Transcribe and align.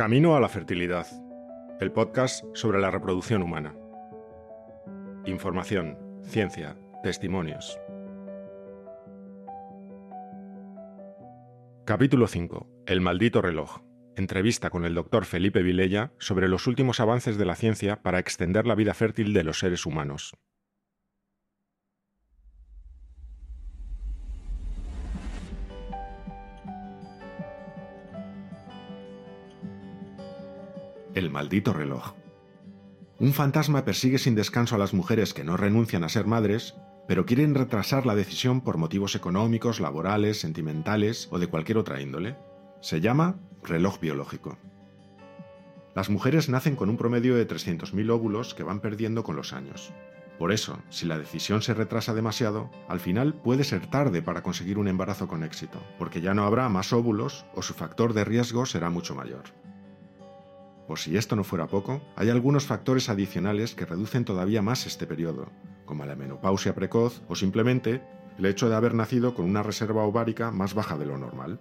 Camino 0.00 0.34
a 0.34 0.40
la 0.40 0.48
fertilidad, 0.48 1.06
el 1.78 1.92
podcast 1.92 2.42
sobre 2.54 2.80
la 2.80 2.90
reproducción 2.90 3.42
humana. 3.42 3.76
Información, 5.26 5.98
ciencia, 6.22 6.74
testimonios. 7.02 7.78
Capítulo 11.84 12.28
5. 12.28 12.66
El 12.86 13.02
maldito 13.02 13.42
reloj. 13.42 13.82
Entrevista 14.16 14.70
con 14.70 14.86
el 14.86 14.94
doctor 14.94 15.26
Felipe 15.26 15.62
Vilella 15.62 16.14
sobre 16.18 16.48
los 16.48 16.66
últimos 16.66 16.98
avances 17.00 17.36
de 17.36 17.44
la 17.44 17.54
ciencia 17.54 18.00
para 18.00 18.20
extender 18.20 18.66
la 18.66 18.76
vida 18.76 18.94
fértil 18.94 19.34
de 19.34 19.44
los 19.44 19.58
seres 19.58 19.84
humanos. 19.84 20.32
El 31.20 31.30
maldito 31.30 31.74
reloj. 31.74 32.14
Un 33.18 33.34
fantasma 33.34 33.84
persigue 33.84 34.16
sin 34.16 34.34
descanso 34.34 34.74
a 34.74 34.78
las 34.78 34.94
mujeres 34.94 35.34
que 35.34 35.44
no 35.44 35.58
renuncian 35.58 36.02
a 36.02 36.08
ser 36.08 36.26
madres, 36.26 36.76
pero 37.06 37.26
quieren 37.26 37.54
retrasar 37.54 38.06
la 38.06 38.14
decisión 38.14 38.62
por 38.62 38.78
motivos 38.78 39.14
económicos, 39.14 39.80
laborales, 39.80 40.40
sentimentales 40.40 41.28
o 41.30 41.38
de 41.38 41.46
cualquier 41.46 41.76
otra 41.76 42.00
índole. 42.00 42.38
Se 42.80 43.02
llama 43.02 43.38
reloj 43.62 44.00
biológico. 44.00 44.56
Las 45.94 46.08
mujeres 46.08 46.48
nacen 46.48 46.74
con 46.74 46.88
un 46.88 46.96
promedio 46.96 47.36
de 47.36 47.46
300.000 47.46 48.10
óvulos 48.10 48.54
que 48.54 48.62
van 48.62 48.80
perdiendo 48.80 49.22
con 49.22 49.36
los 49.36 49.52
años. 49.52 49.92
Por 50.38 50.52
eso, 50.52 50.78
si 50.88 51.04
la 51.04 51.18
decisión 51.18 51.60
se 51.60 51.74
retrasa 51.74 52.14
demasiado, 52.14 52.70
al 52.88 52.98
final 52.98 53.34
puede 53.34 53.64
ser 53.64 53.88
tarde 53.88 54.22
para 54.22 54.42
conseguir 54.42 54.78
un 54.78 54.88
embarazo 54.88 55.28
con 55.28 55.44
éxito, 55.44 55.82
porque 55.98 56.22
ya 56.22 56.32
no 56.32 56.44
habrá 56.44 56.70
más 56.70 56.94
óvulos 56.94 57.44
o 57.54 57.60
su 57.60 57.74
factor 57.74 58.14
de 58.14 58.24
riesgo 58.24 58.64
será 58.64 58.88
mucho 58.88 59.14
mayor. 59.14 59.42
Por 60.90 60.98
si 60.98 61.16
esto 61.16 61.36
no 61.36 61.44
fuera 61.44 61.68
poco, 61.68 62.02
hay 62.16 62.30
algunos 62.30 62.66
factores 62.66 63.08
adicionales 63.08 63.76
que 63.76 63.86
reducen 63.86 64.24
todavía 64.24 64.60
más 64.60 64.86
este 64.86 65.06
periodo, 65.06 65.52
como 65.84 66.04
la 66.04 66.16
menopausia 66.16 66.74
precoz 66.74 67.22
o 67.28 67.36
simplemente 67.36 68.02
el 68.38 68.46
hecho 68.46 68.68
de 68.68 68.74
haber 68.74 68.94
nacido 68.94 69.32
con 69.36 69.44
una 69.44 69.62
reserva 69.62 70.02
ovárica 70.02 70.50
más 70.50 70.74
baja 70.74 70.98
de 70.98 71.06
lo 71.06 71.16
normal. 71.16 71.60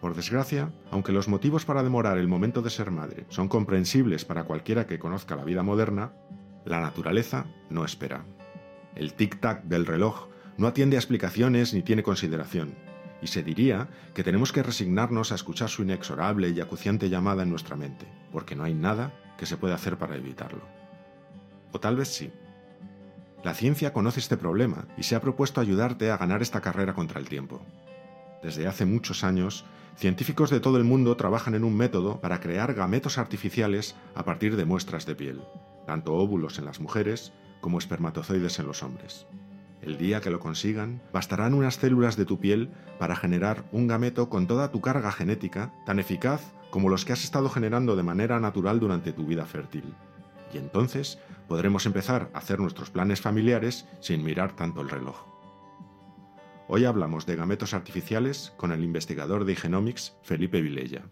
Por 0.00 0.14
desgracia, 0.14 0.72
aunque 0.92 1.10
los 1.10 1.26
motivos 1.26 1.64
para 1.64 1.82
demorar 1.82 2.16
el 2.16 2.28
momento 2.28 2.62
de 2.62 2.70
ser 2.70 2.92
madre 2.92 3.26
son 3.28 3.48
comprensibles 3.48 4.24
para 4.24 4.44
cualquiera 4.44 4.86
que 4.86 5.00
conozca 5.00 5.34
la 5.34 5.42
vida 5.42 5.64
moderna, 5.64 6.12
la 6.64 6.80
naturaleza 6.80 7.46
no 7.70 7.84
espera. 7.84 8.24
El 8.94 9.16
tic-tac 9.16 9.64
del 9.64 9.84
reloj 9.84 10.28
no 10.58 10.68
atiende 10.68 10.94
a 10.94 11.00
explicaciones 11.00 11.74
ni 11.74 11.82
tiene 11.82 12.04
consideración, 12.04 12.76
y 13.22 13.28
se 13.28 13.42
diría 13.42 13.88
que 14.14 14.24
tenemos 14.24 14.52
que 14.52 14.62
resignarnos 14.62 15.32
a 15.32 15.34
escuchar 15.34 15.68
su 15.68 15.82
inexorable 15.82 16.50
y 16.50 16.60
acuciante 16.60 17.08
llamada 17.08 17.42
en 17.42 17.50
nuestra 17.50 17.76
mente, 17.76 18.06
porque 18.32 18.56
no 18.56 18.64
hay 18.64 18.74
nada 18.74 19.12
que 19.38 19.46
se 19.46 19.56
pueda 19.56 19.74
hacer 19.74 19.98
para 19.98 20.16
evitarlo. 20.16 20.62
O 21.72 21.80
tal 21.80 21.96
vez 21.96 22.08
sí. 22.08 22.30
La 23.42 23.54
ciencia 23.54 23.92
conoce 23.92 24.20
este 24.20 24.36
problema 24.36 24.86
y 24.96 25.02
se 25.04 25.14
ha 25.14 25.20
propuesto 25.20 25.60
ayudarte 25.60 26.10
a 26.10 26.16
ganar 26.16 26.42
esta 26.42 26.60
carrera 26.60 26.94
contra 26.94 27.20
el 27.20 27.28
tiempo. 27.28 27.62
Desde 28.42 28.66
hace 28.66 28.86
muchos 28.86 29.24
años, 29.24 29.64
científicos 29.96 30.50
de 30.50 30.60
todo 30.60 30.76
el 30.76 30.84
mundo 30.84 31.16
trabajan 31.16 31.54
en 31.54 31.64
un 31.64 31.76
método 31.76 32.20
para 32.20 32.40
crear 32.40 32.74
gametos 32.74 33.18
artificiales 33.18 33.94
a 34.14 34.24
partir 34.24 34.56
de 34.56 34.64
muestras 34.64 35.06
de 35.06 35.14
piel, 35.14 35.42
tanto 35.86 36.14
óvulos 36.14 36.58
en 36.58 36.64
las 36.64 36.80
mujeres 36.80 37.32
como 37.60 37.78
espermatozoides 37.78 38.58
en 38.58 38.66
los 38.66 38.82
hombres. 38.82 39.26
El 39.86 39.98
día 39.98 40.20
que 40.20 40.30
lo 40.30 40.40
consigan, 40.40 41.00
bastarán 41.12 41.54
unas 41.54 41.76
células 41.76 42.16
de 42.16 42.24
tu 42.24 42.40
piel 42.40 42.70
para 42.98 43.14
generar 43.14 43.68
un 43.70 43.86
gameto 43.86 44.28
con 44.28 44.48
toda 44.48 44.72
tu 44.72 44.80
carga 44.80 45.12
genética, 45.12 45.72
tan 45.86 46.00
eficaz 46.00 46.42
como 46.70 46.88
los 46.88 47.04
que 47.04 47.12
has 47.12 47.22
estado 47.22 47.48
generando 47.48 47.94
de 47.94 48.02
manera 48.02 48.40
natural 48.40 48.80
durante 48.80 49.12
tu 49.12 49.26
vida 49.26 49.46
fértil. 49.46 49.94
Y 50.52 50.58
entonces 50.58 51.20
podremos 51.46 51.86
empezar 51.86 52.30
a 52.34 52.38
hacer 52.38 52.58
nuestros 52.58 52.90
planes 52.90 53.20
familiares 53.20 53.86
sin 54.00 54.24
mirar 54.24 54.56
tanto 54.56 54.80
el 54.80 54.88
reloj. 54.88 55.24
Hoy 56.66 56.84
hablamos 56.84 57.24
de 57.24 57.36
gametos 57.36 57.72
artificiales 57.72 58.52
con 58.56 58.72
el 58.72 58.82
investigador 58.82 59.44
de 59.44 59.54
Genomics, 59.54 60.16
Felipe 60.24 60.62
Vilella. 60.62 61.02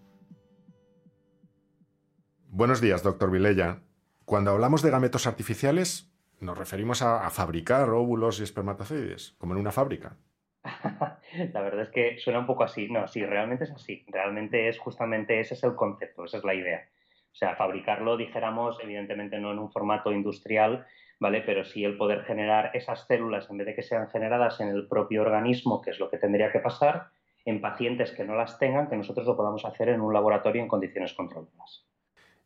Buenos 2.49 2.81
días, 2.81 3.05
doctor 3.05 3.31
Vilella. 3.31 3.85
Cuando 4.25 4.51
hablamos 4.51 4.83
de 4.83 4.91
gametos 4.91 5.29
artificiales, 5.29 6.13
nos 6.45 6.59
referimos 6.59 7.03
a, 7.03 7.29
fabricar 7.31 7.91
óvulos 7.91 8.41
y 8.41 8.43
espermatozoides, 8.43 9.35
como 9.39 9.55
en 9.55 9.61
una 9.61 9.73
fábrica. 9.73 10.17
la 11.53 11.61
verdad 11.61 11.83
es 11.83 11.91
que 11.91 12.19
suena 12.19 12.39
un 12.39 12.47
poco 12.47 12.65
así. 12.65 12.89
No, 12.89 13.07
sí, 13.09 13.25
realmente 13.25 13.65
es 13.65 13.73
así. 13.73 14.05
Realmente 14.09 14.69
es 14.69 14.79
justamente 14.79 15.41
ese 15.41 15.55
es 15.55 15.65
el 15.65 15.75
concepto, 15.75 16.25
esa 16.25 16.39
es 16.39 16.45
la 16.45 16.55
idea. 16.55 16.89
O 17.33 17.37
sea, 17.37 17.57
fabricarlo, 17.57 18.17
dijéramos, 18.17 18.79
evidentemente 18.81 19.39
no 19.39 19.53
en 19.53 19.59
un 19.59 19.73
formato 19.73 20.13
industrial, 20.13 20.87
¿vale? 21.19 21.41
Pero 21.41 21.65
sí 21.65 21.85
el 21.85 21.97
poder 21.97 22.23
generar 22.23 22.71
esas 22.75 23.07
células, 23.07 23.51
en 23.51 23.59
vez 23.59 23.67
de 23.67 23.75
que 23.75 23.83
sean 23.83 24.09
generadas 24.09 24.61
en 24.61 24.69
el 24.69 24.87
propio 24.87 25.23
organismo, 25.23 25.83
que 25.83 25.91
es 25.91 25.99
lo 25.99 26.11
que 26.11 26.19
tendría 26.19 26.53
que 26.53 26.61
pasar, 26.61 27.09
en 27.45 27.61
pacientes 27.61 28.13
que 28.13 28.25
no 28.25 28.37
las 28.37 28.59
tengan, 28.59 28.89
que 28.89 28.97
nosotros 28.97 29.27
lo 29.27 29.37
podamos 29.37 29.65
hacer 29.65 29.89
en 29.89 30.01
un 30.01 30.15
laboratorio 30.15 30.63
en 30.63 30.69
condiciones 30.69 31.13
controladas. 31.13 31.85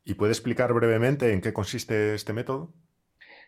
¿Y 0.05 0.15
puede 0.15 0.33
explicar 0.33 0.73
brevemente 0.73 1.33
en 1.35 1.43
qué 1.43 1.53
consiste 1.53 2.15
este 2.15 2.33
método? 2.33 2.73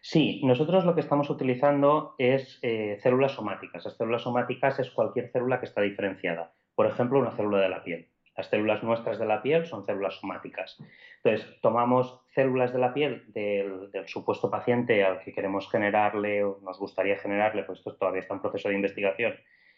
Sí, 0.02 0.40
nosotros 0.44 0.86
lo 0.86 0.94
que 0.94 1.02
estamos 1.02 1.28
utilizando 1.28 2.14
es 2.16 2.58
eh, 2.62 2.98
células 3.02 3.32
somáticas. 3.32 3.84
Las 3.84 3.96
células 3.96 4.22
somáticas 4.22 4.78
es 4.78 4.90
cualquier 4.90 5.30
célula 5.30 5.60
que 5.60 5.66
está 5.66 5.82
diferenciada. 5.82 6.52
Por 6.74 6.86
ejemplo, 6.86 7.18
una 7.18 7.32
célula 7.32 7.58
de 7.58 7.68
la 7.68 7.84
piel. 7.84 8.08
Las 8.34 8.48
células 8.48 8.82
nuestras 8.82 9.18
de 9.18 9.26
la 9.26 9.42
piel 9.42 9.66
son 9.66 9.84
células 9.84 10.14
somáticas. 10.14 10.82
Entonces, 11.22 11.60
tomamos 11.60 12.22
células 12.34 12.72
de 12.72 12.78
la 12.78 12.94
piel 12.94 13.24
del, 13.34 13.90
supuesto 14.06 14.50
paciente 14.50 15.04
al 15.04 15.20
que 15.20 15.34
queremos 15.34 15.70
generarle 15.70 16.44
o 16.44 16.58
nos 16.62 16.78
gustaría 16.78 17.18
generarle, 17.18 17.64
pues 17.64 17.80
esto 17.80 17.96
todavía 17.96 18.22
está 18.22 18.32
en 18.32 18.40
proceso 18.40 18.70
de 18.70 18.76
investigación, 18.76 19.34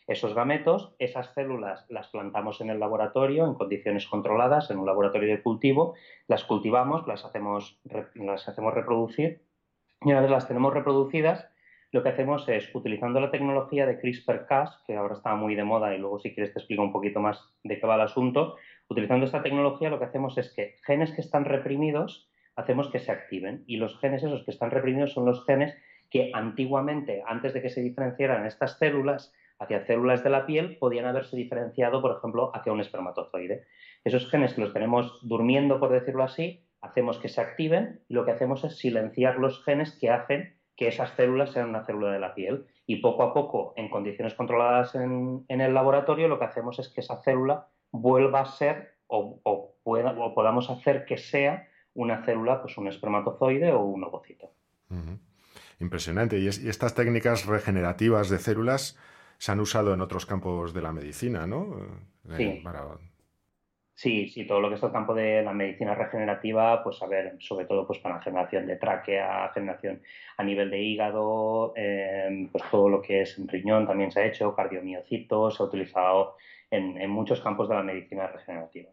esos 0.07 0.35
gametos, 0.35 0.95
esas 1.01 1.35
células 1.35 1.85
las 1.89 2.09
plantamos 2.09 2.61
en 2.61 2.71
el 2.71 2.79
laboratorio 2.79 3.47
en 3.47 3.55
condiciones 3.55 4.07
controladas, 4.07 4.71
en 4.71 4.79
un 4.79 4.87
laboratorio 4.87 5.29
de 5.29 5.43
cultivo, 5.43 5.95
las 6.29 6.45
cultivamos, 6.45 7.07
las 7.09 7.25
hacemos, 7.25 7.81
las 8.15 8.49
hacemos 8.49 8.75
reproducir 8.75 9.43
y 10.05 10.11
una 10.11 10.21
vez 10.21 10.31
las 10.31 10.49
tenemos 10.49 10.73
reproducidas, 10.75 11.49
lo 11.93 12.03
que 12.03 12.09
hacemos 12.09 12.49
es, 12.49 12.75
utilizando 12.75 13.21
la 13.21 13.31
tecnología 13.31 13.87
de 13.87 13.99
CRISPR-Cas, 14.01 14.83
que 14.87 14.97
ahora 14.97 15.15
está 15.15 15.35
muy 15.35 15.55
de 15.55 15.65
moda 15.65 15.95
y 15.95 15.99
luego 15.99 16.19
si 16.19 16.35
quieres 16.35 16.53
te 16.53 16.59
explico 16.59 16.83
un 16.83 16.93
poquito 16.93 17.21
más 17.21 17.39
de 17.63 17.79
qué 17.79 17.87
va 17.87 17.97
el 17.97 18.01
asunto, 18.01 18.57
utilizando 18.89 19.27
esta 19.27 19.43
tecnología 19.43 19.91
lo 19.91 19.99
que 19.99 20.07
hacemos 20.07 20.39
es 20.39 20.53
que 20.55 20.77
genes 20.85 21.13
que 21.13 21.21
están 21.21 21.45
reprimidos 21.45 22.31
hacemos 22.57 22.89
que 22.91 22.99
se 22.99 23.13
activen 23.13 23.65
y 23.67 23.77
los 23.77 23.99
genes 23.99 24.23
esos 24.23 24.45
que 24.45 24.51
están 24.51 24.71
reprimidos 24.71 25.13
son 25.13 25.27
los 25.27 25.45
genes 25.45 25.75
que 26.11 26.31
antiguamente, 26.35 27.23
antes 27.27 27.55
de 27.55 27.63
que 27.63 27.71
se 27.71 27.83
diferenciaran 27.83 28.47
estas 28.47 28.79
células 28.79 29.33
hacia 29.59 29.87
células 29.87 30.23
de 30.25 30.31
la 30.31 30.45
piel, 30.45 30.77
podían 30.79 31.07
haberse 31.07 31.37
diferenciado, 31.37 32.03
por 32.03 32.17
ejemplo, 32.17 32.51
hacia 32.55 32.73
un 32.73 32.81
espermatozoide. 32.81 33.65
Esos 34.05 34.29
genes 34.29 34.55
que 34.55 34.61
los 34.61 34.73
tenemos 34.73 35.21
durmiendo, 35.23 35.79
por 35.79 35.91
decirlo 35.91 36.25
así, 36.25 36.65
hacemos 36.93 37.19
que 37.19 37.29
se 37.29 37.41
activen 37.41 38.01
y 38.09 38.15
lo 38.15 38.25
que 38.25 38.33
hacemos 38.33 38.65
es 38.65 38.77
silenciar 38.77 39.39
los 39.39 39.65
genes 39.65 39.97
que 39.99 40.11
hacen 40.11 40.55
que 40.77 40.89
esas 40.89 41.11
células 41.17 41.51
sean 41.51 41.71
una 41.71 41.85
célula 41.85 42.13
de 42.13 42.21
la 42.21 42.35
piel. 42.35 42.67
Y 42.87 42.97
poco 42.97 43.23
a 43.23 43.33
poco, 43.33 43.73
en 43.77 43.89
condiciones 43.89 44.35
controladas 44.35 44.95
en, 44.95 45.45
el 45.49 45.75
laboratorio, 45.75 46.29
lo 46.29 46.39
que 46.39 46.45
hacemos 46.45 46.79
es 46.79 46.89
que 46.89 47.01
esa 47.01 47.23
célula 47.23 47.69
vuelva 47.91 48.41
a 48.41 48.47
ser 48.47 48.97
o, 49.07 49.75
pueda, 49.83 50.11
o 50.13 50.35
podamos 50.35 50.71
hacer 50.71 51.05
que 51.05 51.19
sea 51.19 51.69
una 51.95 52.25
célula, 52.25 52.63
pues 52.63 52.77
un 52.79 52.89
espermatozoide 52.89 53.73
o 53.73 53.83
un 53.83 54.05
ovocito. 54.05 54.51
Impresionante. 55.79 56.39
Y, 56.39 56.49
estas 56.49 56.95
técnicas 56.95 57.47
regenerativas 57.47 58.29
de 58.29 58.39
células 58.39 58.99
se 59.39 59.53
han 59.53 59.61
usado 59.61 59.95
en 59.95 60.01
otros 60.01 60.27
campos 60.27 60.73
de 60.73 60.83
la 60.83 60.93
medicina, 60.93 61.47
¿no? 61.47 61.77
Sí. 62.37 62.45
Eh, 62.45 62.63
Sí, 63.95 64.29
sí, 64.29 64.47
todo 64.47 64.61
lo 64.61 64.69
que 64.69 64.77
es 64.77 64.83
el 64.83 64.91
campo 64.91 65.15
de 65.15 65.43
la 65.43 65.53
medicina 65.53 65.95
regenerativa, 65.95 66.83
pues 66.83 67.01
a 67.03 67.07
ver, 67.07 67.37
sobre 67.41 67.67
todo 67.67 67.87
pues 67.87 67.99
para 67.99 68.17
la 68.17 68.23
generación 68.23 68.67
de 68.67 68.77
tráquea, 68.77 69.51
generación 69.53 70.03
a 70.39 70.43
nivel 70.43 70.71
de 70.71 70.83
hígado, 70.83 71.73
em, 71.77 72.49
pues 72.49 72.65
todo 72.71 72.89
lo 72.89 73.03
que 73.03 73.23
es 73.23 73.39
riñón 73.47 73.87
también 73.87 74.11
se 74.11 74.21
ha 74.21 74.27
hecho, 74.27 74.55
cardiomiocitos, 74.57 75.57
se 75.57 75.63
ha 75.63 75.67
utilizado 75.67 76.37
en, 76.71 77.11
muchos 77.11 77.41
campos 77.43 77.69
de 77.69 77.75
la 77.75 77.83
medicina 77.83 78.27
regenerativa. 78.29 78.91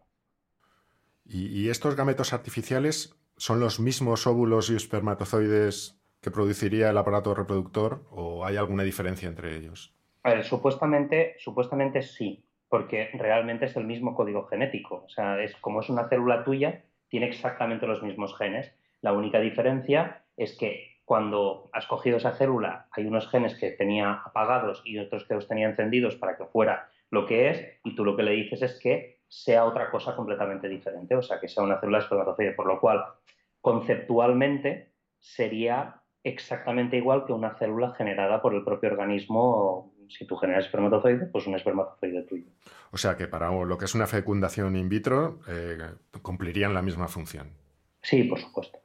¿Y, 1.25 1.69
estos 1.69 1.95
gametos 1.95 2.33
artificiales 2.33 3.15
son 3.37 3.59
los 3.59 3.79
mismos 3.79 4.27
óvulos 4.27 4.69
y 4.69 4.75
espermatozoides 4.75 5.97
que 6.21 6.31
produciría 6.31 6.89
el 6.89 6.97
aparato 6.97 7.33
reproductor 7.33 8.03
o 8.11 8.45
hay 8.45 8.57
alguna 8.57 8.83
diferencia 8.83 9.29
entre 9.29 9.55
ellos? 9.55 9.93
A 10.23 10.31
ver, 10.31 10.43
supuestamente, 10.43 11.35
supuestamente 11.39 12.01
sí 12.01 12.43
porque 12.69 13.09
realmente 13.13 13.65
es 13.65 13.75
el 13.75 13.85
mismo 13.85 14.15
código 14.15 14.45
genético. 14.45 15.03
O 15.05 15.09
sea, 15.09 15.41
es 15.41 15.55
como 15.57 15.81
es 15.81 15.89
una 15.89 16.07
célula 16.07 16.43
tuya, 16.43 16.83
tiene 17.09 17.27
exactamente 17.27 17.87
los 17.87 18.03
mismos 18.03 18.37
genes. 18.37 18.73
La 19.01 19.13
única 19.13 19.39
diferencia 19.39 20.23
es 20.37 20.57
que 20.57 20.99
cuando 21.03 21.69
has 21.73 21.87
cogido 21.87 22.17
esa 22.17 22.33
célula 22.33 22.87
hay 22.91 23.07
unos 23.07 23.27
genes 23.29 23.55
que 23.55 23.71
tenía 23.71 24.21
apagados 24.25 24.83
y 24.85 24.99
otros 24.99 25.25
que 25.25 25.33
los 25.33 25.47
tenía 25.47 25.67
encendidos 25.67 26.15
para 26.15 26.37
que 26.37 26.45
fuera 26.45 26.87
lo 27.09 27.25
que 27.25 27.49
es 27.49 27.79
y 27.83 27.95
tú 27.95 28.05
lo 28.05 28.15
que 28.15 28.21
le 28.21 28.31
dices 28.31 28.61
es 28.61 28.79
que 28.79 29.19
sea 29.27 29.65
otra 29.65 29.89
cosa 29.89 30.15
completamente 30.15 30.67
diferente, 30.67 31.15
o 31.15 31.21
sea, 31.21 31.39
que 31.39 31.47
sea 31.47 31.63
una 31.63 31.79
célula 31.79 31.99
espermatozoide, 31.99 32.53
por 32.53 32.67
lo 32.67 32.79
cual 32.79 33.03
conceptualmente 33.61 34.91
sería 35.19 36.01
exactamente 36.23 36.97
igual 36.97 37.25
que 37.25 37.33
una 37.33 37.55
célula 37.57 37.91
generada 37.95 38.41
por 38.41 38.53
el 38.53 38.63
propio 38.63 38.89
organismo. 38.89 39.93
Si 40.09 40.25
tú 40.25 40.35
generas 40.35 40.65
espermatozoide, 40.65 41.25
pues 41.27 41.47
un 41.47 41.55
espermatozoide 41.55 42.23
tuyo. 42.23 42.45
O 42.91 42.97
sea 42.97 43.15
que 43.15 43.27
para 43.27 43.51
lo 43.51 43.77
que 43.77 43.85
es 43.85 43.95
una 43.95 44.07
fecundación 44.07 44.75
in 44.75 44.89
vitro, 44.89 45.39
eh, 45.47 45.77
cumplirían 46.21 46.73
la 46.73 46.81
misma 46.81 47.07
función. 47.07 47.49
Sí, 48.01 48.23
por 48.23 48.39
supuesto. 48.39 48.79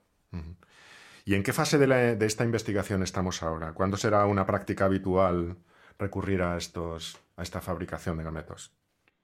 ¿Y 1.24 1.34
en 1.34 1.42
qué 1.42 1.52
fase 1.52 1.78
de, 1.78 2.16
de, 2.16 2.26
esta 2.26 2.44
investigación 2.44 3.02
estamos 3.02 3.42
ahora? 3.42 3.72
¿Cuándo 3.72 3.96
será 3.96 4.26
una 4.26 4.44
práctica 4.44 4.84
habitual 4.84 5.56
recurrir 5.98 6.42
a, 6.42 6.56
estos, 6.58 7.18
a 7.36 7.42
esta 7.42 7.60
fabricación 7.60 8.18
de 8.18 8.24
gametos? 8.24 8.72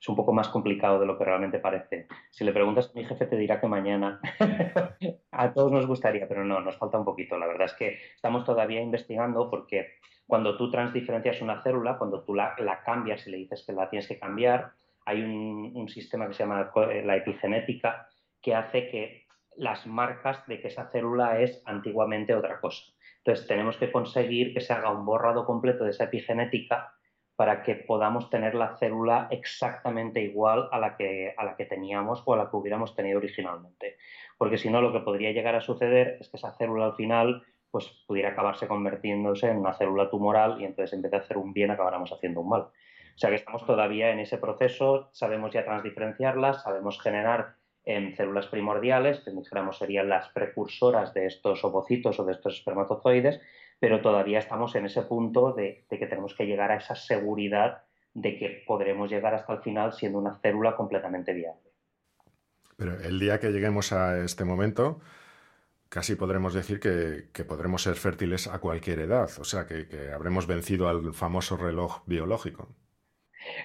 Es 0.01 0.09
un 0.09 0.17
poco 0.17 0.33
más 0.33 0.49
complicado 0.49 0.99
de 0.99 1.07
lo 1.07 1.19
que 1.19 1.25
realmente 1.25 1.59
parece. 1.59 2.07
Si 2.31 2.43
le 2.43 2.53
preguntas 2.53 2.91
a 2.91 2.99
mi 2.99 3.05
jefe 3.05 3.27
te 3.27 3.37
dirá 3.37 3.61
que 3.61 3.67
mañana. 3.67 4.19
a 5.31 5.53
todos 5.53 5.71
nos 5.71 5.87
gustaría, 5.87 6.27
pero 6.27 6.45
no, 6.45 6.61
nos 6.61 6.79
falta 6.79 6.99
un 6.99 7.05
poquito. 7.05 7.37
La 7.37 7.47
verdad 7.47 7.67
es 7.67 7.75
que 7.75 7.99
estamos 8.15 8.45
todavía 8.45 8.81
investigando 8.81 9.51
porque 9.51 9.89
cuando 10.27 10.57
tú 10.57 10.71
transdiferencias 10.71 11.43
una 11.43 11.63
célula, 11.63 11.99
cuando 11.99 12.23
tú 12.25 12.35
la, 12.35 12.55
cambias 12.85 13.27
y 13.27 13.31
le 13.31 13.37
dices 13.37 13.63
que 13.67 13.75
la 13.75 13.91
tienes 13.91 14.09
que 14.09 14.19
cambiar, 14.19 14.73
hay 15.05 15.23
un, 15.23 15.73
un, 15.75 15.89
sistema 15.89 16.29
que 16.29 16.35
se 16.35 16.45
llama 16.45 16.71
la 17.05 17.17
epigenética 17.17 18.09
que 18.41 18.55
hace 18.55 18.89
que 18.89 19.27
las 19.57 19.87
marcas 19.87 20.47
de 20.47 20.61
que 20.61 20.69
esa 20.69 20.91
célula 20.91 21.41
es 21.41 21.63
antiguamente 21.67 22.35
otra 22.35 22.61
cosa. 22.61 22.85
Entonces 23.19 23.47
tenemos 23.47 23.77
que 23.77 23.93
conseguir 23.93 24.55
que 24.55 24.61
se 24.61 24.73
haga 24.73 24.91
un 24.91 25.05
borrado 25.05 25.45
completo 25.45 25.85
de 25.85 25.91
esa 25.91 26.05
epigenética 26.05 26.95
para 27.41 27.63
que 27.63 27.75
podamos 27.75 28.29
tener 28.29 28.55
la 28.55 28.77
célula 28.77 29.27
exactamente 29.31 30.21
igual 30.21 30.69
a 30.73 30.79
la, 30.79 30.95
que, 30.99 31.33
a 31.39 31.43
la 31.43 31.57
que 31.57 31.65
teníamos 31.65 32.23
o 32.27 32.35
a 32.35 32.37
la 32.37 32.51
que 32.51 32.57
hubiéramos 32.57 32.95
tenido 32.95 33.17
originalmente. 33.17 33.97
Porque 34.37 34.59
si 34.59 34.69
no, 34.69 34.83
lo 34.83 34.93
que 34.93 35.01
podría 35.01 35.33
llegar 35.33 35.55
a 35.55 35.63
suceder 35.63 36.19
es 36.21 36.29
que 36.29 36.37
esa 36.37 36.53
célula 36.53 36.85
al 36.85 36.97
final 36.97 37.43
pues, 37.71 37.87
pudiera 38.07 38.33
acabarse 38.33 38.69
convirtiéndose 38.69 39.49
en 39.49 39.57
una 39.57 39.73
célula 39.73 40.11
tumoral 40.11 40.61
y 40.61 40.67
entonces 40.67 40.93
en 40.93 41.01
vez 41.01 41.13
de 41.13 41.17
hacer 41.17 41.39
un 41.39 41.55
bien 41.55 41.71
acabáramos 41.71 42.13
haciendo 42.13 42.43
un 42.43 42.51
mal. 42.51 42.61
O 42.61 42.73
sea 43.17 43.31
que 43.31 43.37
estamos 43.37 43.65
todavía 43.65 44.11
en 44.11 44.19
ese 44.19 44.37
proceso, 44.37 45.09
sabemos 45.13 45.51
ya 45.51 45.65
transdiferenciarlas, 45.65 46.63
sabemos 46.63 47.01
generar 47.01 47.55
en 47.87 48.15
células 48.17 48.49
primordiales, 48.49 49.21
que 49.21 49.31
dijéramos 49.31 49.79
serían 49.79 50.11
las 50.11 50.29
precursoras 50.29 51.15
de 51.15 51.25
estos 51.25 51.65
ovocitos 51.65 52.21
o 52.21 52.25
de 52.27 52.33
estos 52.33 52.59
espermatozoides, 52.59 53.41
pero 53.81 54.03
todavía 54.03 54.39
estamos 54.39 54.75
en 54.77 54.85
ese 54.85 55.03
punto 55.03 55.55
de, 55.55 55.87
que 55.89 56.07
tenemos 56.07 56.35
que 56.35 56.47
llegar 56.47 56.71
a 56.71 56.77
esa 56.77 56.95
seguridad 56.95 57.83
de 58.13 58.39
que 58.39 58.63
podremos 58.67 59.11
llegar 59.11 59.35
hasta 59.35 59.55
el 59.55 59.63
final 59.63 59.93
siendo 59.95 60.19
una 60.19 60.39
célula 60.41 60.77
completamente 60.77 61.33
viable. 61.33 61.71
Pero 62.77 63.01
el 63.01 63.19
día 63.19 63.41
que 63.41 63.51
lleguemos 63.51 63.93
a 63.93 64.23
este 64.23 64.45
momento, 64.45 65.01
casi 65.89 66.15
podremos 66.15 66.53
decir 66.53 66.79
que, 66.79 67.45
podremos 67.45 67.83
ser 67.83 67.95
fértiles 67.95 68.49
a 68.49 68.59
cualquier 68.59 69.01
edad, 69.01 69.31
o 69.39 69.45
sea, 69.45 69.67
que, 69.67 69.87
habremos 70.15 70.47
vencido 70.47 70.89
al 70.89 71.15
famoso 71.15 71.57
reloj 71.57 72.03
biológico. 72.07 72.69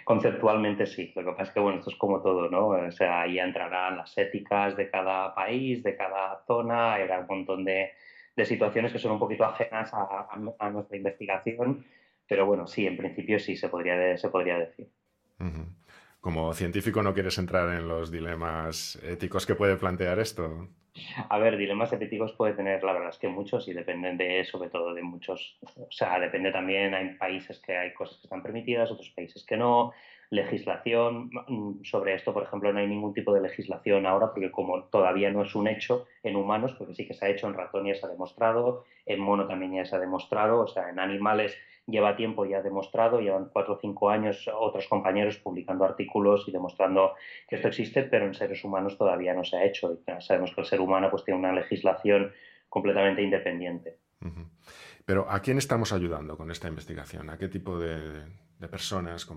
Conceptualmente 0.06 0.86
sí, 0.86 1.12
lo 1.16 1.26
que 1.26 1.32
pasa 1.32 1.44
es 1.44 1.52
que 1.52 1.60
bueno, 1.60 1.80
esto 1.80 1.90
es 1.90 1.98
como 1.98 2.22
todo, 2.22 2.50
¿no? 2.50 2.68
O 2.68 2.92
sea, 2.92 3.22
ahí 3.22 3.40
entrarán 3.40 3.98
las 3.98 4.18
éticas 4.18 4.78
de 4.78 4.90
cada 4.90 5.36
país, 5.36 5.84
de 5.84 5.98
cada 5.98 6.42
zona, 6.48 6.94
hay 6.94 7.04
un 7.04 7.28
montón 7.28 7.66
de, 7.66 7.92
de 8.36 8.46
situaciones 8.46 8.92
que 8.92 9.00
son 9.00 9.14
un 9.14 9.20
poquito 9.20 9.46
ajenas 9.46 9.92
a, 9.94 10.70
nuestra 10.70 10.98
investigación, 10.98 11.86
pero 12.28 12.46
bueno, 12.46 12.68
sí, 12.68 12.86
en 12.86 12.98
principio 12.98 13.40
sí 13.40 13.56
se 13.56 13.70
podría, 13.70 14.18
se 14.18 14.30
podría 14.30 14.58
decir. 14.58 14.90
Como 16.20 16.54
científico 16.54 17.04
no 17.04 17.14
quieres 17.14 17.38
entrar 17.38 17.78
en 17.78 17.88
los 17.88 18.12
dilemas 18.12 18.96
éticos 19.04 19.46
que 19.46 19.56
puede 19.56 19.78
plantear 19.78 20.20
esto. 20.20 20.68
A 21.30 21.38
ver, 21.38 21.58
dilemas 21.58 21.92
éticos 21.92 22.34
puede 22.34 22.54
tener, 22.54 22.84
la 22.84 22.94
verdad 22.94 23.10
es 23.10 23.18
que 23.18 23.28
muchos 23.28 23.68
y 23.68 23.74
dependen 23.74 24.18
de, 24.18 24.46
sobre 24.46 24.70
todo 24.70 24.94
de 24.94 25.04
muchos, 25.04 25.58
o 25.76 25.92
sea, 25.92 26.20
depende 26.20 26.52
también, 26.52 26.94
hay 26.94 27.16
países 27.16 27.60
que 27.60 27.78
hay 27.78 27.94
cosas 27.94 28.18
que 28.18 28.28
están 28.28 28.42
permitidas, 28.42 28.92
otros 28.92 29.10
países 29.10 29.46
que 29.46 29.58
no, 29.58 29.92
legislación 30.30 31.30
mm, 31.48 31.84
sobre 31.84 32.16
esto, 32.16 32.34
por 32.34 32.44
ejemplo, 32.44 32.72
no 32.72 32.80
hay 32.80 32.88
ningún 32.88 33.14
tipo 33.14 33.34
de 33.34 33.42
legislación 33.42 34.06
ahora, 34.06 34.32
porque 34.32 34.52
como 34.52 34.84
todavía 34.86 35.32
no 35.32 35.44
es 35.44 35.56
un 35.56 35.68
hecho 35.68 36.08
en 36.24 36.36
humanos, 36.36 36.74
porque 36.78 36.96
sí 36.96 37.08
que 37.08 37.14
se 37.14 37.26
ha 37.26 37.30
hecho 37.30 37.48
en 37.48 37.54
ratón 37.54 37.86
ya 37.86 37.96
se 37.96 38.06
ha 38.06 38.10
demostrado, 38.10 38.86
en 39.06 39.20
mono 39.20 39.48
también 39.48 39.74
ya 39.74 39.86
se 39.86 39.96
ha 39.96 40.00
demostrado, 40.00 40.62
o 40.62 40.68
sea, 40.68 40.90
en 40.90 41.00
animales 41.00 41.56
lleva 41.88 42.16
tiempo 42.16 42.46
ya 42.46 42.62
demostrado, 42.62 43.20
llevan 43.20 43.50
cuatro 43.52 43.76
o 43.76 43.80
cinco 43.80 44.10
años 44.10 44.50
otros 44.54 44.88
compañeros 44.88 45.38
publicando 45.38 45.86
artículos 45.86 46.48
y 46.48 46.52
demostrando 46.52 47.14
que 47.48 47.58
esto 47.58 47.68
existe, 47.68 48.04
pero 48.04 48.26
en 48.26 48.34
seres 48.34 48.64
humanos 48.64 48.98
todavía 48.98 49.34
no 49.34 49.44
se 49.44 49.58
ha 49.58 49.66
hecho. 49.66 49.94
Y 49.94 50.22
sabemos 50.22 50.54
que 50.54 50.62
el 50.62 50.68
ser 50.68 50.82
humano 50.82 51.10
pues, 51.12 51.24
tiene 51.24 51.40
una 51.40 51.54
legislación 51.54 52.32
completamente 52.70 53.22
independiente. 53.22 53.98
Pero 55.06 55.30
¿a 55.30 55.42
quién 55.42 55.58
estamos 55.58 55.94
ayudando 55.94 56.38
con 56.38 56.50
esta 56.50 56.68
investigación? 56.68 57.30
¿A 57.30 57.38
qué 57.38 57.48
tipo 57.48 57.80
de, 57.80 58.24
de 58.60 58.68
personas 58.68 59.28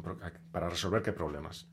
para 0.51 0.69
resolver 0.69 1.03
qué 1.03 1.13
problemas? 1.13 1.71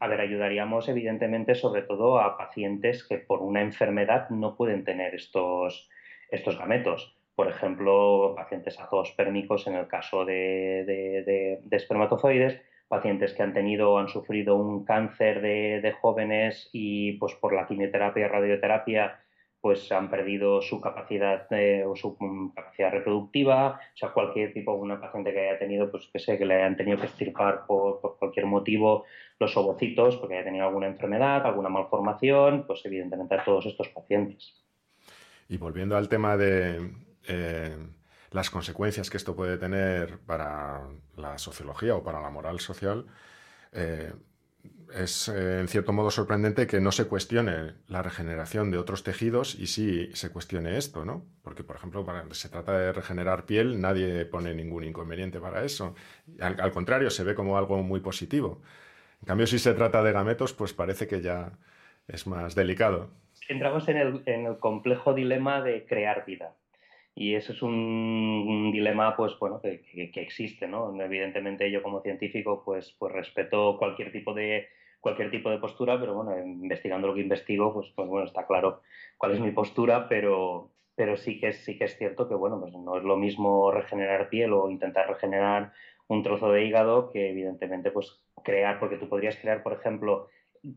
A 0.00 0.06
ver, 0.06 0.20
ayudaríamos 0.20 0.88
evidentemente 0.88 1.54
sobre 1.54 1.82
todo 1.82 2.20
a 2.20 2.38
pacientes 2.38 3.04
que 3.04 3.18
por 3.18 3.40
una 3.40 3.62
enfermedad 3.62 4.30
no 4.30 4.56
pueden 4.56 4.84
tener 4.84 5.14
estos, 5.14 5.88
estos 6.30 6.56
gametos. 6.58 7.16
Por 7.34 7.48
ejemplo, 7.48 8.34
pacientes 8.36 8.78
azoospermicos 8.78 9.66
en 9.66 9.74
el 9.74 9.88
caso 9.88 10.24
de, 10.24 10.84
de, 10.86 11.60
de, 11.64 11.76
espermatozoides, 11.76 12.60
pacientes 12.88 13.32
que 13.32 13.42
han 13.42 13.54
tenido, 13.54 13.98
han 13.98 14.08
sufrido 14.08 14.56
un 14.56 14.84
cáncer 14.84 15.40
de, 15.40 15.94
jóvenes 16.00 16.68
y 16.72 17.12
pues 17.18 17.34
por 17.34 17.52
la 17.52 17.66
quimioterapia 17.66 18.26
y 18.26 18.28
radioterapia 18.28 19.20
pues 19.68 19.92
han 19.92 20.08
perdido 20.08 20.62
su 20.62 20.80
capacidad 20.80 21.46
o 21.86 21.94
su 21.94 22.16
mm, 22.18 22.54
capacidad 22.54 22.90
reproductiva, 22.90 23.78
o 23.92 23.96
sea, 23.98 24.14
cualquier 24.14 24.54
tipo, 24.54 24.72
una 24.72 24.98
paciente 24.98 25.30
que 25.30 25.46
haya 25.46 25.58
tenido, 25.58 25.90
pues 25.90 26.08
que 26.10 26.18
sé, 26.18 26.38
que 26.38 26.46
le 26.46 26.54
hayan 26.54 26.74
tenido 26.74 26.96
que 26.96 27.04
extirpar 27.04 27.66
por, 27.66 28.00
cualquier 28.18 28.46
motivo 28.46 29.04
los 29.38 29.54
ovocitos, 29.58 30.16
porque 30.16 30.36
haya 30.36 30.44
tenido 30.44 30.64
alguna 30.64 30.86
enfermedad, 30.86 31.44
alguna 31.44 31.68
malformación, 31.68 32.64
pues 32.66 32.80
evidentemente 32.86 33.34
a 33.34 33.44
todos 33.44 33.66
estos 33.66 33.90
pacientes. 33.90 34.54
Y 35.50 35.58
volviendo 35.58 35.98
al 35.98 36.08
tema 36.08 36.38
de 36.38 36.90
eh, 37.28 37.76
las 38.30 38.48
consecuencias 38.48 39.10
que 39.10 39.18
esto 39.18 39.36
puede 39.36 39.58
tener 39.58 40.18
para 40.20 40.80
la 41.18 41.36
sociología 41.36 41.94
o 41.94 42.02
para 42.02 42.22
la 42.22 42.30
moral 42.30 42.58
social, 42.58 43.04
eh, 43.72 44.14
es 44.94 45.28
eh, 45.28 45.60
en 45.60 45.68
cierto 45.68 45.92
modo 45.92 46.10
sorprendente 46.10 46.66
que 46.66 46.80
no 46.80 46.92
se 46.92 47.06
cuestione 47.06 47.74
la 47.88 48.02
regeneración 48.02 48.70
de 48.70 48.78
otros 48.78 49.02
tejidos 49.02 49.54
y 49.54 49.66
sí 49.66 50.10
se 50.14 50.30
cuestione 50.30 50.76
esto, 50.76 51.04
¿no? 51.04 51.24
Porque, 51.42 51.64
por 51.64 51.76
ejemplo, 51.76 52.04
cuando 52.04 52.34
se 52.34 52.48
trata 52.48 52.78
de 52.78 52.92
regenerar 52.92 53.44
piel, 53.46 53.80
nadie 53.80 54.24
pone 54.24 54.54
ningún 54.54 54.84
inconveniente 54.84 55.40
para 55.40 55.64
eso. 55.64 55.94
Al, 56.40 56.72
contrario, 56.72 57.10
se 57.10 57.24
ve 57.24 57.34
como 57.34 57.58
algo 57.58 57.82
muy 57.82 58.00
positivo. 58.00 58.62
En 59.22 59.26
cambio, 59.26 59.46
si 59.46 59.58
se 59.58 59.74
trata 59.74 60.02
de 60.02 60.12
gametos, 60.12 60.52
pues 60.52 60.72
parece 60.72 61.06
que 61.06 61.20
ya 61.20 61.52
es 62.06 62.26
más 62.26 62.54
delicado. 62.54 63.10
Entramos 63.48 63.88
en 63.88 64.22
el, 64.26 64.58
complejo 64.58 65.14
dilema 65.14 65.62
de 65.62 65.86
crear 65.86 66.24
vida. 66.26 66.54
Y 67.14 67.34
eso 67.34 67.52
es 67.52 67.62
un, 67.62 68.70
dilema, 68.72 69.16
pues 69.16 69.32
bueno, 69.40 69.60
que, 69.60 69.82
que, 70.12 70.22
existe, 70.22 70.68
¿no? 70.68 70.94
Evidentemente 71.02 71.68
yo 71.70 71.82
como 71.82 72.00
científico, 72.00 72.62
pues, 72.64 72.94
pues 72.96 73.12
respeto 73.12 73.76
cualquier 73.76 74.12
tipo 74.12 74.34
de 74.34 74.68
cualquier 75.00 75.30
tipo 75.30 75.50
de 75.50 75.58
postura, 75.58 75.98
pero 75.98 76.14
bueno, 76.14 76.36
investigando 76.38 77.08
lo 77.08 77.14
que 77.14 77.20
investigo, 77.20 77.72
pues, 77.72 77.92
pues 77.94 78.08
bueno, 78.08 78.26
está 78.26 78.46
claro 78.46 78.82
cuál 79.16 79.32
es 79.32 79.40
mi 79.40 79.52
postura, 79.52 80.08
pero, 80.08 80.70
pero 80.94 81.16
sí, 81.16 81.40
que 81.40 81.52
sí 81.52 81.78
que 81.78 81.84
es 81.84 81.96
cierto 81.96 82.28
que 82.28 82.34
bueno, 82.34 82.60
pues 82.60 82.74
no 82.74 82.96
es 82.96 83.04
lo 83.04 83.16
mismo 83.16 83.70
regenerar 83.70 84.28
piel 84.28 84.52
o 84.52 84.70
intentar 84.70 85.08
regenerar 85.08 85.72
un 86.08 86.22
trozo 86.22 86.50
de 86.50 86.64
hígado 86.64 87.10
que 87.10 87.30
evidentemente 87.30 87.90
pues 87.90 88.22
crear, 88.42 88.80
porque 88.80 88.96
tú 88.96 89.08
podrías 89.08 89.36
crear, 89.36 89.62
por 89.62 89.74
ejemplo, 89.74 90.28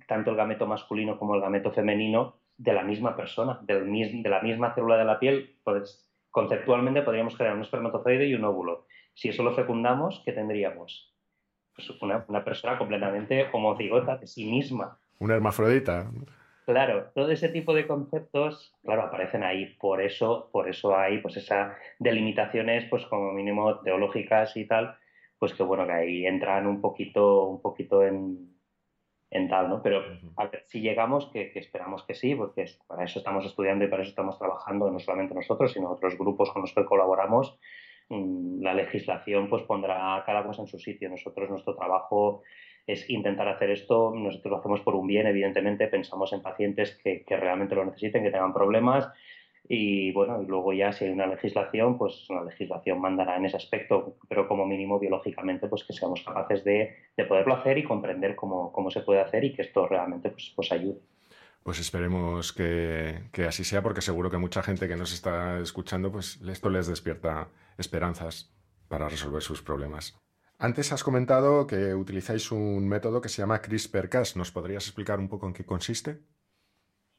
tanto 0.07 0.31
el 0.31 0.37
gameto 0.37 0.67
masculino 0.67 1.17
como 1.17 1.35
el 1.35 1.41
gameto 1.41 1.71
femenino 1.71 2.37
de 2.57 2.73
la 2.73 2.83
misma 2.83 3.15
persona, 3.15 3.59
del, 3.63 3.89
de 3.89 4.29
la 4.29 4.41
misma 4.41 4.73
célula 4.75 4.97
de 4.97 5.05
la 5.05 5.19
piel, 5.19 5.57
pues 5.63 6.07
conceptualmente 6.29 7.01
podríamos 7.01 7.35
crear 7.35 7.55
un 7.55 7.61
espermatozoide 7.61 8.27
y 8.27 8.35
un 8.35 8.45
óvulo. 8.45 8.85
Si 9.13 9.29
eso 9.29 9.43
lo 9.43 9.55
fecundamos, 9.55 10.21
¿qué 10.25 10.31
tendríamos? 10.31 11.10
Pues 11.75 11.89
una, 12.01 12.25
una, 12.27 12.43
persona 12.43 12.77
completamente 12.77 13.47
homocigota 13.51 14.17
de 14.17 14.27
sí 14.27 14.49
misma. 14.49 14.97
Una 15.19 15.35
hermafrodita. 15.35 16.09
Claro, 16.65 17.11
todo 17.15 17.31
ese 17.31 17.49
tipo 17.49 17.73
de 17.73 17.87
conceptos, 17.87 18.73
claro, 18.83 19.03
aparecen 19.03 19.43
ahí. 19.43 19.75
Por 19.79 20.01
eso, 20.01 20.49
por 20.51 20.69
eso 20.69 20.95
hay 20.95 21.17
pues 21.19 21.37
esas 21.37 21.75
delimitaciones, 21.99 22.85
pues 22.89 23.05
como 23.07 23.31
mínimo 23.31 23.79
teológicas 23.79 24.55
y 24.55 24.65
tal, 24.65 24.95
pues 25.39 25.53
que 25.53 25.63
bueno, 25.63 25.85
que 25.85 25.93
ahí 25.93 26.25
entran 26.25 26.67
un 26.67 26.79
poquito, 26.81 27.45
un 27.45 27.61
poquito 27.61 28.03
en, 28.03 28.55
en 29.31 29.49
tal, 29.49 29.69
¿no? 29.69 29.81
Pero 29.81 30.03
a 30.37 30.45
ver, 30.45 30.63
si 30.67 30.81
llegamos, 30.81 31.29
que, 31.33 31.51
que, 31.51 31.59
esperamos 31.59 32.03
que 32.03 32.13
sí, 32.13 32.35
porque 32.35 32.65
para 32.87 33.05
eso 33.05 33.19
estamos 33.19 33.45
estudiando 33.45 33.83
y 33.83 33.87
para 33.87 34.03
eso 34.03 34.11
estamos 34.11 34.37
trabajando, 34.37 34.91
no 34.91 34.99
solamente 34.99 35.33
nosotros, 35.33 35.73
sino 35.73 35.89
otros 35.89 36.17
grupos 36.17 36.51
con 36.51 36.61
los 36.61 36.73
que 36.73 36.85
colaboramos, 36.85 37.57
la 38.61 38.73
legislación 38.73 39.49
pues 39.49 39.63
pondrá 39.63 40.23
cada 40.25 40.43
cosa 40.43 40.61
en 40.61 40.67
su 40.67 40.79
sitio. 40.79 41.09
Nosotros, 41.09 41.49
nuestro 41.49 41.75
trabajo 41.75 42.41
es 42.85 43.09
intentar 43.09 43.47
hacer 43.47 43.71
esto. 43.71 44.13
Nosotros 44.15 44.51
lo 44.51 44.57
hacemos 44.57 44.81
por 44.81 44.95
un 44.95 45.07
bien, 45.07 45.27
evidentemente, 45.27 45.87
pensamos 45.87 46.33
en 46.33 46.41
pacientes 46.41 46.97
que, 47.03 47.23
que 47.23 47.37
realmente 47.37 47.75
lo 47.75 47.85
necesiten, 47.85 48.23
que 48.23 48.31
tengan 48.31 48.53
problemas 48.53 49.09
y 49.73 50.11
bueno, 50.11 50.41
y 50.41 50.47
luego 50.47 50.73
ya 50.73 50.91
si 50.91 51.05
hay 51.05 51.11
una 51.11 51.27
legislación, 51.27 51.97
pues 51.97 52.25
la 52.29 52.43
legislación 52.43 52.99
mandará 52.99 53.37
en 53.37 53.45
ese 53.45 53.57
aspecto, 53.57 54.17
pero 54.27 54.47
como 54.47 54.65
mínimo 54.65 54.99
biológicamente, 54.99 55.67
pues 55.67 55.83
que 55.83 55.93
seamos 55.93 56.23
capaces 56.23 56.63
de, 56.63 56.95
de 57.15 57.25
poderlo 57.25 57.55
hacer 57.55 57.77
y 57.77 57.83
comprender 57.83 58.35
cómo, 58.35 58.71
cómo, 58.71 58.91
se 58.91 59.01
puede 59.01 59.21
hacer 59.21 59.45
y 59.45 59.53
que 59.53 59.61
esto 59.61 59.87
realmente 59.87 60.29
pues, 60.29 60.51
pues 60.55 60.71
ayude. 60.71 60.99
Pues 61.63 61.79
esperemos 61.79 62.53
que, 62.53 63.23
que, 63.31 63.45
así 63.45 63.63
sea, 63.63 63.83
porque 63.83 64.01
seguro 64.01 64.31
que 64.31 64.37
mucha 64.37 64.63
gente 64.63 64.87
que 64.87 64.95
nos 64.95 65.13
está 65.13 65.59
escuchando, 65.59 66.11
pues 66.11 66.41
esto 66.41 66.69
les 66.69 66.87
despierta 66.87 67.49
esperanzas 67.77 68.51
para 68.87 69.07
resolver 69.07 69.41
sus 69.41 69.61
problemas. 69.61 70.19
Antes 70.57 70.91
has 70.91 71.03
comentado 71.03 71.65
que 71.65 71.95
utilizáis 71.95 72.51
un 72.51 72.87
método 72.87 73.19
que 73.19 73.29
se 73.29 73.41
llama 73.41 73.61
CRISPR-Cas. 73.61 74.37
¿Nos 74.37 74.51
podrías 74.51 74.85
explicar 74.85 75.19
un 75.19 75.27
poco 75.27 75.47
en 75.47 75.53
qué 75.53 75.65
consiste? 75.65 76.19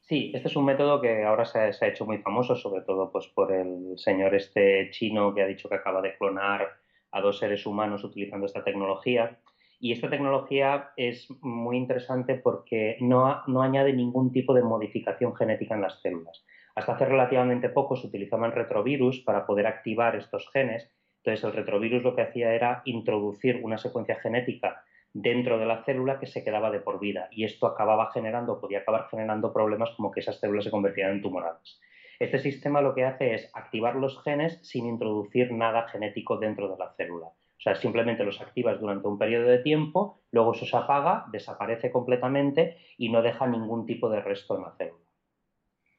Sí, 0.01 0.31
este 0.33 0.47
es 0.47 0.57
un 0.57 0.65
método 0.65 1.01
que 1.01 1.25
ahora 1.25 1.45
se 1.45 1.59
ha, 1.59 1.73
se 1.73 1.85
ha, 1.85 1.89
hecho 1.89 2.07
muy 2.07 2.19
famoso, 2.19 2.55
sobre 2.55 2.83
todo 2.83 3.11
pues, 3.11 3.27
por 3.29 3.53
el 3.53 3.99
señor 3.99 4.35
este 4.35 4.91
chino 4.91 5.35
que 5.35 5.43
ha 5.43 5.47
dicho 5.47 5.69
que 5.69 5.75
acaba 5.75 6.01
de 6.01 6.17
clonar 6.17 6.69
a 7.11 7.21
dos 7.21 7.39
seres 7.39 7.67
humanos 7.67 8.05
utilizando 8.05 8.47
esta 8.47 8.63
tecnología. 8.63 9.39
Y 9.85 9.91
esta 9.91 10.09
tecnología 10.09 10.93
es 10.97 11.27
muy 11.41 11.77
interesante 11.77 12.37
porque 12.37 12.97
no, 13.01 13.43
no 13.49 13.63
añade 13.63 13.93
ningún 13.93 14.31
tipo 14.31 14.55
de 14.55 14.63
modificación 14.63 15.35
genética 15.35 15.75
en 15.75 15.81
las 15.81 16.01
células. 16.01 16.45
Hasta 16.77 16.93
hace 16.93 17.05
relativamente 17.05 17.69
poco 17.69 17.97
se 17.97 18.07
utilizaban 18.07 18.53
retrovirus 18.53 19.25
para 19.25 19.45
poder 19.45 19.67
activar 19.67 20.15
estos 20.15 20.49
genes. 20.53 20.89
Entonces 21.17 21.43
el 21.43 21.53
retrovirus 21.53 22.05
lo 22.05 22.15
que 22.15 22.23
hacía 22.23 22.55
era 22.55 22.83
introducir 22.85 23.59
una 23.65 23.77
secuencia 23.77 24.21
genética 24.21 24.85
dentro 25.13 25.59
de 25.59 25.67
la 25.67 25.83
célula 25.83 26.21
que 26.21 26.29
se 26.29 26.45
quedaba 26.45 26.71
de 26.71 26.79
por 26.79 27.01
vida 27.01 27.27
y 27.33 27.43
esto 27.43 27.67
acababa 27.67 28.13
generando, 28.13 28.61
podía 28.61 28.79
acabar 28.79 29.09
generando 29.11 29.53
problemas 29.53 29.91
como 29.97 30.13
que 30.13 30.21
esas 30.21 30.39
células 30.39 30.63
se 30.63 30.71
convertían 30.71 31.11
en 31.11 31.23
tumorales. 31.23 31.81
Este 32.21 32.39
sistema 32.39 32.83
lo 32.83 32.95
que 32.95 33.05
hace 33.05 33.35
es 33.35 33.51
activar 33.53 33.97
los 33.97 34.23
genes 34.23 34.61
sin 34.63 34.87
introducir 34.87 35.51
nada 35.51 35.89
genético 35.89 36.37
dentro 36.37 36.69
de 36.69 36.79
la 36.79 36.95
célula. 36.97 37.33
O 37.63 37.65
sea, 37.65 37.77
simplemente 37.77 38.25
los 38.25 38.41
activas 38.41 38.81
durante 38.81 39.07
un 39.07 39.19
periodo 39.19 39.47
de 39.47 39.59
tiempo, 39.59 40.19
luego 40.33 40.53
eso 40.53 40.67
se 40.67 40.77
apaga, 40.77 41.27
desaparece 41.31 41.93
completamente 41.93 42.77
y 42.99 43.09
no 43.09 43.23
deja 43.23 43.47
ningún 43.47 43.87
tipo 43.87 44.11
de 44.11 44.21
resto 44.21 44.57
en 44.57 44.63
la 44.63 44.73
célula. 44.73 45.05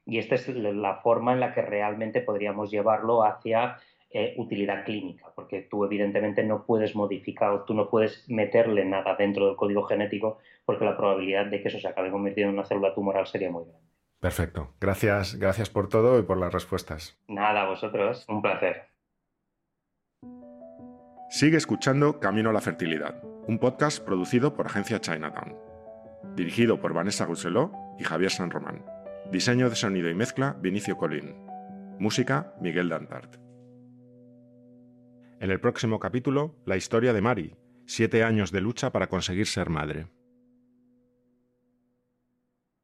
Y 0.06 0.18
esta 0.18 0.36
es 0.36 0.50
la 0.50 0.96
forma 0.96 1.32
en 1.32 1.40
la 1.40 1.54
que 1.54 1.62
realmente 1.62 2.20
podríamos 2.20 2.70
llevarlo 2.70 3.24
hacia 3.24 3.78
eh, 4.10 4.34
utilidad 4.36 4.84
clínica, 4.84 5.32
porque 5.34 5.62
tú 5.62 5.86
evidentemente 5.86 6.44
no 6.44 6.66
puedes 6.66 6.98
modificar, 6.98 7.64
tú 7.64 7.74
no 7.74 7.90
puedes 7.90 8.30
meterle 8.30 8.84
nada 8.84 9.16
dentro 9.16 9.48
del 9.48 9.56
código 9.56 9.84
genético, 9.84 10.40
porque 10.66 10.84
la 10.84 10.98
probabilidad 10.98 11.46
de 11.46 11.62
que 11.62 11.70
eso 11.70 11.80
se 11.80 11.88
acabe 11.88 12.12
convirtiendo 12.12 12.50
en 12.52 12.60
una 12.60 12.68
célula 12.68 12.94
tumoral 12.94 13.26
sería 13.26 13.50
muy 13.50 13.64
grande. 13.64 13.88
Perfecto. 14.20 14.74
Gracias, 14.82 15.40
gracias 15.40 15.70
por 15.70 15.88
todo 15.88 16.20
y 16.20 16.24
por 16.24 16.38
las 16.38 16.52
respuestas. 16.52 17.18
Nada, 17.30 17.70
vosotros. 17.70 18.26
Un 18.28 18.42
placer. 18.42 18.93
Sigue 21.34 21.58
escuchando 21.58 22.20
Camino 22.20 22.52
a 22.52 22.54
la 22.54 22.62
Fertilidad, 22.62 23.20
un 23.48 23.58
podcast 23.58 24.06
producido 24.06 24.54
por 24.54 24.68
Agencia 24.68 25.02
Chinatown. 25.02 25.56
Dirigido 26.36 26.80
por 26.80 26.94
Vanessa 26.94 27.26
Rousselot 27.26 27.72
y 27.98 28.04
Javier 28.04 28.30
San 28.30 28.52
Román. 28.52 28.86
Diseño 29.32 29.68
de 29.68 29.76
sonido 29.76 30.12
y 30.12 30.14
mezcla 30.14 30.56
Vinicio 30.62 30.96
Colín. 30.96 31.34
Música 31.98 32.54
Miguel 32.62 32.88
Dantart. 32.88 33.38
En 35.40 35.50
el 35.50 35.60
próximo 35.60 36.00
capítulo, 36.00 36.62
la 36.68 36.78
historia 36.78 37.14
de 37.14 37.22
Mari, 37.22 37.56
siete 37.88 38.24
años 38.24 38.52
de 38.52 38.62
lucha 38.62 38.92
para 38.92 39.08
conseguir 39.08 39.48
ser 39.48 39.72
madre. 39.72 40.06